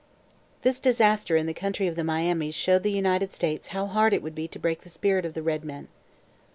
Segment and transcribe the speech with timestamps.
[0.63, 4.23] This disaster in the country of the Miamis showed the United States how hard it
[4.23, 5.89] would be to break the spirit of the red men.